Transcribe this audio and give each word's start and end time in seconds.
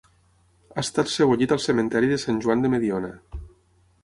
Ha 0.75 0.79
estat 0.83 1.11
sebollit 1.15 1.53
al 1.57 1.61
cementiri 1.67 2.11
de 2.13 2.19
Sant 2.25 2.41
Joan 2.47 2.65
de 2.65 2.73
Mediona. 2.77 3.13